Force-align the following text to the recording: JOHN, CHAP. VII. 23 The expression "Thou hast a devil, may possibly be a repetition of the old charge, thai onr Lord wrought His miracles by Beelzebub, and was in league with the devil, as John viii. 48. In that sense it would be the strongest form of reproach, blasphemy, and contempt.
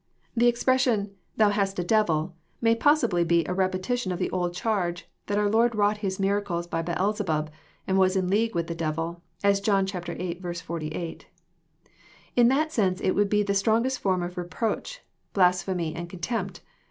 JOHN, 0.01 0.01
CHAP. 0.01 0.15
VII. 0.15 0.31
23 0.33 0.39
The 0.45 0.49
expression 0.49 1.15
"Thou 1.37 1.49
hast 1.51 1.77
a 1.77 1.83
devil, 1.83 2.35
may 2.59 2.73
possibly 2.73 3.23
be 3.23 3.45
a 3.45 3.53
repetition 3.53 4.11
of 4.11 4.17
the 4.17 4.31
old 4.31 4.55
charge, 4.55 5.07
thai 5.27 5.35
onr 5.35 5.53
Lord 5.53 5.75
wrought 5.75 5.97
His 5.97 6.19
miracles 6.19 6.65
by 6.65 6.81
Beelzebub, 6.81 7.51
and 7.85 7.99
was 7.99 8.15
in 8.15 8.27
league 8.27 8.55
with 8.55 8.65
the 8.65 8.73
devil, 8.73 9.21
as 9.43 9.61
John 9.61 9.85
viii. 9.85 10.41
48. 10.41 11.27
In 12.35 12.47
that 12.47 12.71
sense 12.73 12.99
it 13.01 13.11
would 13.11 13.29
be 13.29 13.43
the 13.43 13.53
strongest 13.53 13.99
form 13.99 14.23
of 14.23 14.39
reproach, 14.39 15.01
blasphemy, 15.33 15.93
and 15.93 16.09
contempt. 16.09 16.61